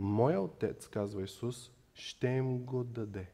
[0.00, 3.30] Моя Отец, казва Исус, ще им го даде.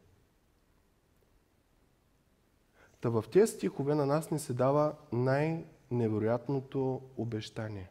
[3.01, 7.91] Та в тези стихове на нас ни се дава най-невероятното обещание.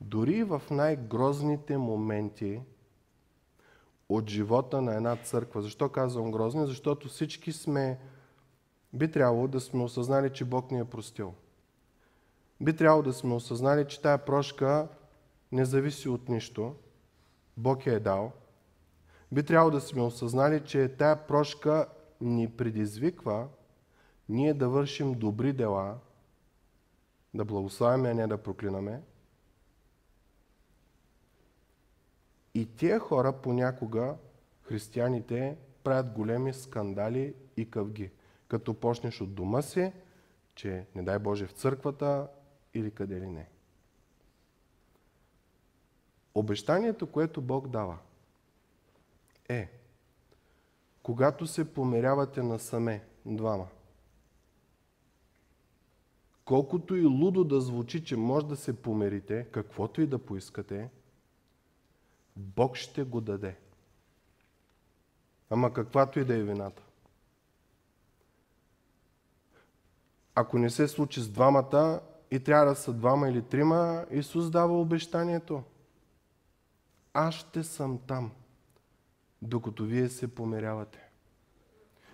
[0.00, 2.60] Дори в най-грозните моменти
[4.08, 5.62] от живота на една църква.
[5.62, 6.66] Защо казвам грозни?
[6.66, 8.00] Защото всички сме,
[8.92, 11.34] би трябвало да сме осъзнали, че Бог ни е простил.
[12.60, 14.88] Би трябвало да сме осъзнали, че тая прошка
[15.52, 16.74] не зависи от нищо.
[17.58, 18.32] Бог я е дал.
[19.32, 21.86] Би трябвало да сме осъзнали, че тая прошка
[22.20, 23.48] ни предизвиква
[24.28, 25.98] ние да вършим добри дела,
[27.34, 29.02] да благославяме, а не да проклинаме.
[32.54, 34.16] И тия хора понякога,
[34.62, 38.10] християните, правят големи скандали и къвги.
[38.48, 39.92] Като почнеш от дома си,
[40.54, 42.28] че не дай Боже в църквата
[42.74, 43.48] или къде ли не.
[46.34, 47.98] Обещанието, което Бог дава,
[49.48, 49.70] е,
[51.02, 53.66] когато се померявате насаме, двама,
[56.44, 60.90] колкото и лудо да звучи, че може да се померите, каквото и да поискате,
[62.36, 63.56] Бог ще го даде.
[65.50, 66.82] Ама каквато и да е вината.
[70.34, 72.00] Ако не се случи с двамата
[72.30, 75.62] и трябва да са двама или трима, Исус дава обещанието.
[77.20, 78.30] Аз ще съм там,
[79.42, 80.98] докато вие се померявате.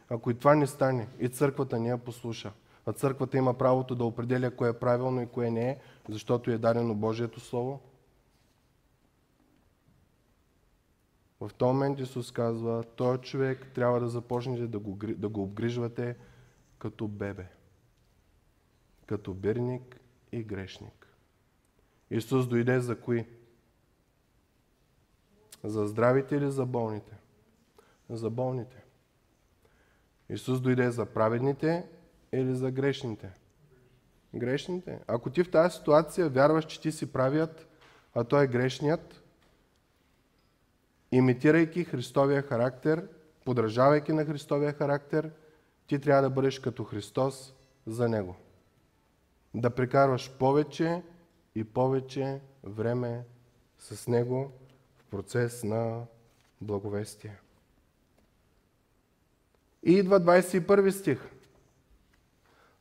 [0.09, 2.53] Ако и това не стане, и църквата не я послуша,
[2.87, 5.79] а църквата има правото да определя кое е правилно и кое не е,
[6.09, 7.81] защото е дадено Божието Слово,
[11.41, 16.17] В този момент Исус казва, този човек трябва да започнете да го, да го обгрижвате
[16.79, 17.47] като бебе,
[19.07, 20.01] като бирник
[20.33, 21.17] и грешник.
[22.11, 23.27] Исус дойде за кои?
[25.65, 27.17] За здравите или за болните?
[28.11, 28.85] За болните.
[30.29, 31.89] Исус дойде за праведните
[32.33, 33.31] или за грешните?
[34.35, 34.99] Грешните.
[35.07, 37.69] Ако ти в тази ситуация вярваш, че ти си правият,
[38.15, 39.23] а той е грешният,
[41.13, 43.09] имитирайки Христовия характер,
[43.45, 45.31] подражавайки на Христовия характер,
[45.87, 47.55] ти трябва да бъдеш като Христос
[47.87, 48.37] за Него.
[49.55, 51.03] Да прекарваш повече
[51.55, 53.25] и повече време
[53.79, 54.53] с Него
[55.15, 56.01] процес на
[56.61, 57.37] благовестие.
[59.83, 61.19] И идва 21 стих.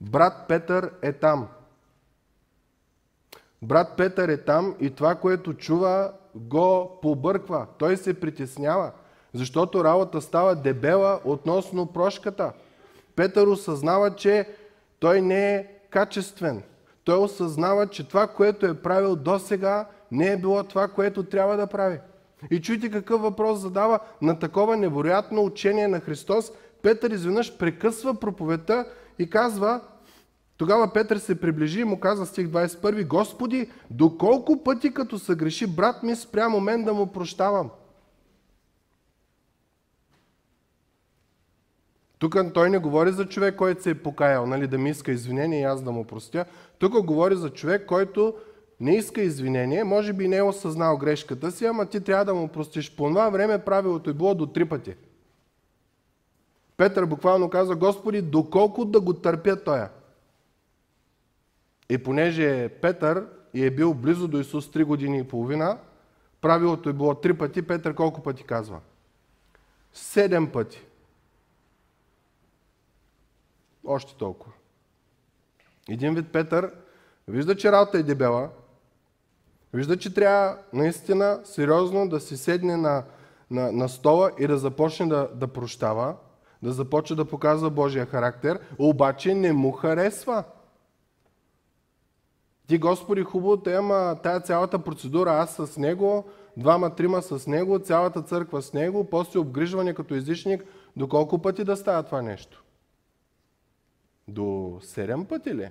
[0.01, 1.47] Брат Петър е там.
[3.61, 7.67] Брат Петър е там и това, което чува, го побърква.
[7.77, 8.91] Той се притеснява,
[9.33, 12.53] защото работа става дебела относно прошката.
[13.15, 14.49] Петър осъзнава, че
[14.99, 16.63] той не е качествен.
[17.03, 21.57] Той осъзнава, че това, което е правил до сега, не е било това, което трябва
[21.57, 21.99] да прави.
[22.51, 26.51] И чуйте какъв въпрос задава на такова невероятно учение на Христос.
[26.81, 28.85] Петър изведнъж прекъсва проповедта
[29.19, 29.81] и казва,
[30.57, 36.03] тогава Петър се приближи и му каза стих 21, Господи, доколко пъти като съгреши брат
[36.03, 37.69] ми спрямо мен да му прощавам?
[42.19, 45.61] Тук той не говори за човек, който се е покаял, нали, да ми иска извинение
[45.61, 46.45] и аз да му простя.
[46.79, 48.33] Тук говори за човек, който
[48.79, 52.47] не иска извинение, може би не е осъзнал грешката си, ама ти трябва да му
[52.47, 52.95] простиш.
[52.95, 54.95] По това време правилото е било до три пъти.
[56.77, 59.89] Петър буквално каза, Господи, доколко да го търпя тоя?
[61.89, 65.77] И понеже Петър и е бил близо до Исус 3 години и половина,
[66.41, 68.79] правилото е било три пъти, Петър колко пъти казва?
[69.93, 70.85] Седем пъти.
[73.85, 74.53] Още толкова.
[75.89, 76.71] Един вид Петър
[77.27, 78.49] вижда, че работа е дебела,
[79.73, 83.03] вижда, че трябва наистина сериозно да си седне на,
[83.51, 86.15] на, на стола и да започне да, да прощава,
[86.63, 90.43] да започне да показва Божия характер, обаче не му харесва.
[92.67, 96.25] Ти, Господи, хубаво, те, ама тая цялата процедура, аз с него,
[96.57, 100.65] двама-трима с него, цялата църква с него, после обгрижване като излишник,
[100.95, 102.63] до колко пъти да става това нещо?
[104.27, 105.69] До седем пъти ли?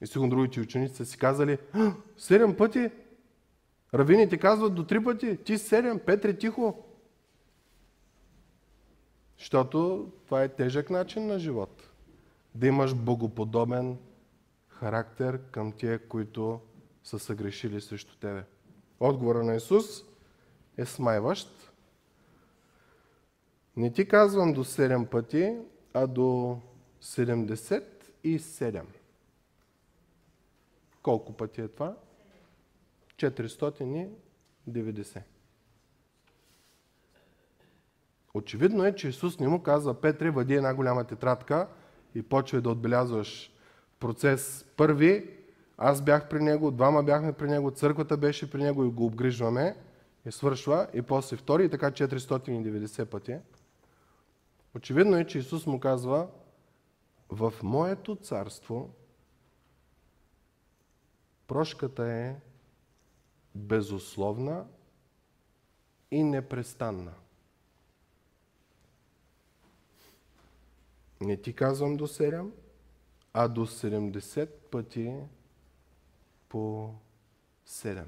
[0.00, 1.58] И сигурно другите ученици са си казали,
[2.16, 2.90] седем пъти?
[3.94, 6.84] Равините казват до три пъти, ти седем, Петре, тихо.
[9.38, 11.90] Защото това е тежък начин на живот.
[12.54, 13.98] Да имаш богоподобен
[14.68, 16.60] характер към тия, които
[17.04, 18.44] са съгрешили срещу тебе?
[19.00, 20.04] Отговора на Исус
[20.76, 21.72] е смайващ.
[23.76, 25.56] Не ти казвам до 7 пъти,
[25.94, 26.60] а до
[27.02, 28.82] 77.
[31.02, 31.96] Колко пъти е това?
[33.18, 35.22] 490.
[38.34, 41.68] Очевидно е, че Исус не му казва, Петре, въди една голяма тетрадка
[42.14, 43.52] и почвай да отбелязваш
[44.00, 45.34] процес първи.
[45.76, 49.76] Аз бях при него, двама бяхме при него, църквата беше при него и го обгрижваме
[50.26, 50.88] и свършва.
[50.94, 53.36] И после втори и така 490 пъти.
[54.76, 56.28] Очевидно е, че Исус му казва,
[57.28, 58.90] в моето царство
[61.46, 62.36] прошката е
[63.58, 64.64] безусловна
[66.10, 67.12] и непрестанна.
[71.20, 72.50] Не ти казвам до 7,
[73.32, 75.14] а до 70 пъти
[76.48, 76.94] по
[77.68, 78.04] 7.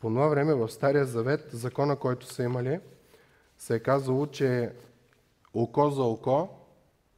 [0.00, 2.80] По това време в Стария Завет, закона, който са имали,
[3.58, 4.72] се е казало, че
[5.54, 6.48] око за око,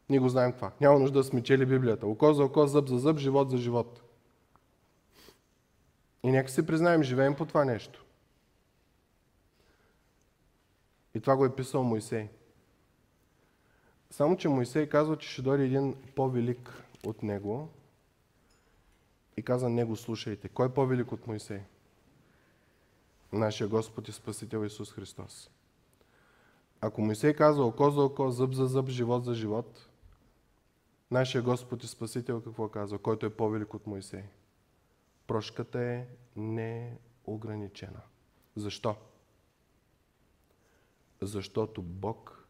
[0.09, 0.73] ние го знаем това.
[0.81, 2.07] Няма нужда да сме чели Библията.
[2.07, 4.03] Око за око, зъб за зъб, живот за живот.
[6.23, 8.05] И нека си признаем, живеем по това нещо.
[11.15, 12.29] И това го е писал Моисей.
[14.11, 17.69] Само, че Моисей казва, че ще дойде един по-велик от него
[19.37, 20.49] и каза, него слушайте.
[20.49, 21.61] Кой е по-велик от Моисей?
[23.33, 25.51] Нашия Господ и Спасител Исус Христос.
[26.81, 29.89] Ако Моисей казва око за око, зъб за зъб, живот за живот,
[31.11, 32.99] нашия Господ и Спасител какво казва?
[32.99, 34.25] Който е по-велик от Моисей?
[35.31, 36.07] Прошката е
[36.37, 38.01] неограничена.
[38.57, 38.97] Защо?
[41.21, 42.49] Защото Бог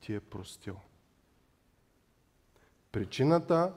[0.00, 0.76] ти е простил.
[2.92, 3.74] Причината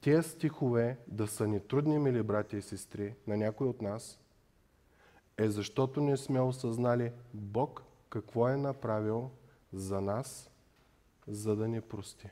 [0.00, 4.20] тия стихове да са ни трудни, мили брати и сестри, на някой от нас,
[5.38, 9.30] е защото не сме осъзнали Бог какво е направил
[9.72, 10.50] за нас,
[11.28, 12.30] за да ни прости.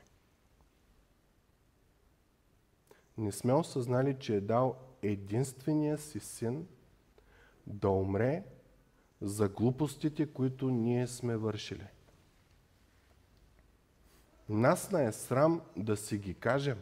[3.17, 6.67] Не сме осъзнали, че е дал единствения си син
[7.67, 8.43] да умре
[9.21, 11.87] за глупостите, които ние сме вършили.
[14.49, 16.77] Нас не е срам да си ги кажем.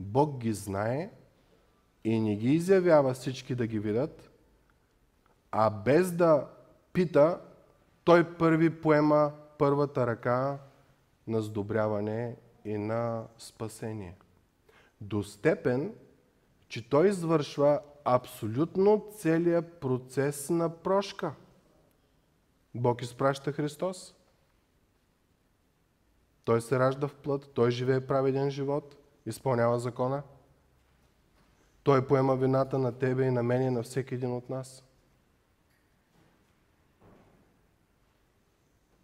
[0.00, 1.10] Бог ги знае
[2.04, 4.30] и не ги изявява всички да ги видят,
[5.50, 6.48] а без да
[6.92, 7.40] пита,
[8.04, 10.58] той първи поема първата ръка
[11.26, 14.16] на сдобряване и на спасение.
[15.00, 15.94] До степен,
[16.68, 21.34] че той извършва абсолютно целият процес на прошка.
[22.74, 24.14] Бог изпраща Христос.
[26.44, 28.96] Той се ражда в плът, той живее праведен живот,
[29.26, 30.22] изпълнява закона.
[31.82, 34.84] Той поема вината на тебе и на мен и на всеки един от нас.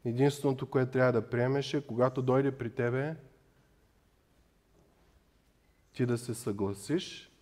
[0.05, 3.17] Единственото, което трябва да приемеш е, когато дойде при тебе,
[5.93, 7.34] ти да се съгласиш,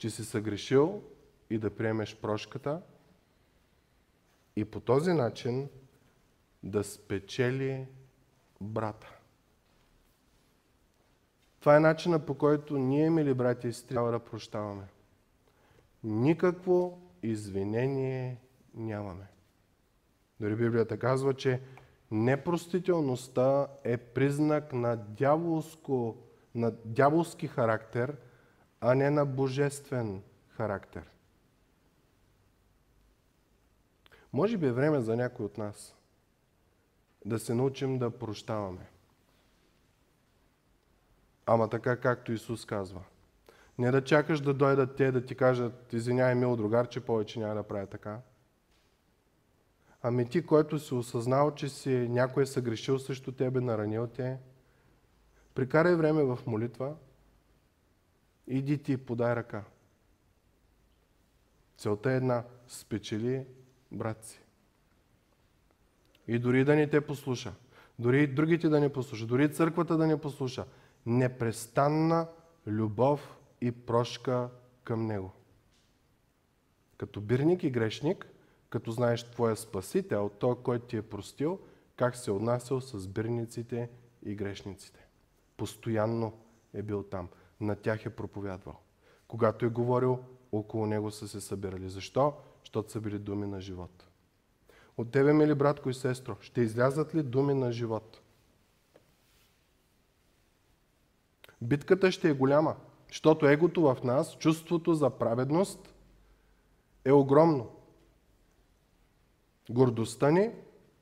[0.00, 1.02] че си съгрешил
[1.50, 2.82] и да приемеш прошката
[4.56, 5.68] и по този начин
[6.62, 7.86] да спечели
[8.60, 9.12] брата.
[11.60, 14.84] Това е начина по който ние, мили брати и сестри, трябва да прощаваме.
[16.04, 18.40] Никакво извинение
[18.74, 19.26] нямаме.
[20.40, 21.60] Дори Библията казва, че
[22.10, 26.16] непростителността е признак на, дяволско,
[26.54, 28.16] на дяволски характер,
[28.80, 31.10] а не на божествен характер.
[34.32, 35.94] Може би е време за някой от нас
[37.24, 38.86] да се научим да прощаваме.
[41.46, 43.02] Ама така, както Исус казва.
[43.78, 47.54] Не да чакаш да дойдат те да ти кажат, извиняй, мил другар, че повече няма
[47.54, 48.20] да правя така.
[50.02, 54.38] Ами ти, който си осъзнал, че си някой е съгрешил срещу тебе, наранил те,
[55.54, 56.94] прикарай време в молитва,
[58.50, 59.64] иди ти, подай ръка.
[61.76, 63.46] Целта е една– спечели
[63.92, 64.40] брат си.
[66.28, 67.52] И дори да не те послуша,
[67.98, 70.64] дори и другите да не послушат, дори църквата да не послуша,
[71.06, 72.28] непрестанна
[72.66, 74.48] любов и прошка
[74.84, 75.32] към Него.
[76.96, 78.26] Като бирник и грешник,
[78.70, 81.58] като знаеш Твоя Спасител, Той, който ти е простил,
[81.96, 83.90] как се отнасял с бирниците
[84.22, 85.06] и грешниците.
[85.56, 86.32] Постоянно
[86.74, 87.28] е бил там.
[87.60, 88.76] На тях е проповядвал.
[89.28, 90.18] Когато е говорил,
[90.52, 91.88] около него са се събирали.
[91.88, 92.34] Защо?
[92.60, 94.06] Защото са били думи на живот.
[94.96, 98.20] От тебе, мили братко и сестро, ще излязат ли думи на живот?
[101.62, 102.76] Битката ще е голяма,
[103.08, 105.94] защото егото в нас, чувството за праведност
[107.04, 107.70] е огромно.
[109.70, 110.50] Гордостта ни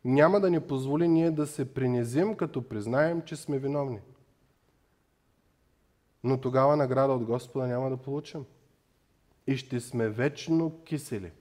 [0.04, 4.00] няма да ни позволи ние да се принизим, като признаем, че сме виновни.
[6.24, 8.44] Но тогава награда от Господа няма да получим.
[9.46, 11.32] И ще сме вечно кисели.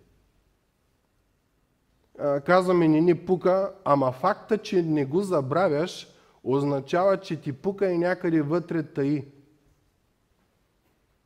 [2.45, 6.07] Казваме ни ни пука, ама факта, че не го забравяш,
[6.43, 9.25] означава, че ти пука и някъде вътре таи.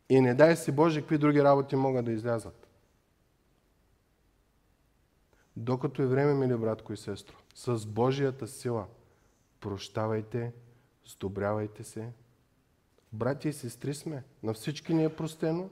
[0.10, 2.68] И не дай си Боже, какви други работи могат да излязат.
[5.58, 8.86] Докато е време, мили братко и сестро, с Божията сила
[9.62, 10.54] прощавайте,
[11.06, 12.10] сдобрявайте се.
[13.14, 14.24] Братя и сестри сме.
[14.44, 15.70] На всички ни е простено,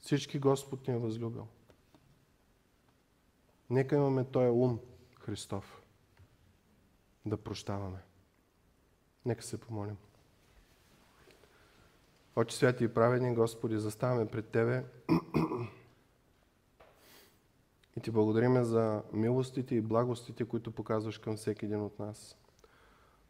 [0.00, 1.46] всички Господ ни е възлюбил.
[3.70, 4.80] Нека имаме този ум
[5.20, 5.82] Христов
[7.26, 7.98] да прощаваме.
[9.26, 9.96] Нека се помолим.
[12.36, 14.84] Очи святи и праведни, Господи, заставаме пред Тебе
[17.96, 22.36] и Ти благодариме за милостите и благостите, които показваш към всеки един от нас.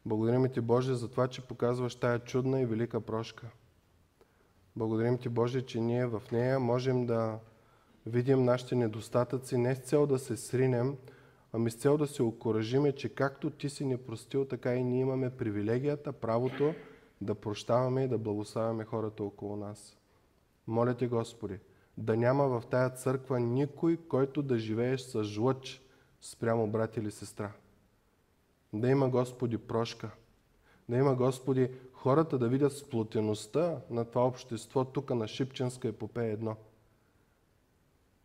[0.05, 3.47] Благодарим Ти, Боже, за това, че показваш тая чудна и велика прошка.
[4.75, 7.39] Благодарим Ти, Боже, че ние в нея можем да
[8.05, 10.97] видим нашите недостатъци не с цел да се сринем,
[11.53, 15.01] ами с цел да се окоръжиме, че както Ти си ни простил, така и ние
[15.01, 16.73] имаме привилегията, правото
[17.21, 19.97] да прощаваме и да благославяме хората около нас.
[20.67, 21.59] Моля Те, Господи,
[21.97, 25.81] да няма в тая църква никой, който да живееш с жлъч
[26.21, 27.51] спрямо брат или сестра.
[28.73, 30.11] Да има, Господи, прошка.
[30.89, 36.55] Да има, Господи, хората да видят сплотеността на това общество тук на Шипченска епопея едно.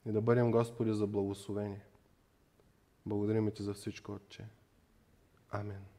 [0.07, 1.85] И да бъдем, Господи, за благословение.
[3.07, 4.45] Благодарим Ти за всичко, Отче.
[5.51, 5.98] Амин.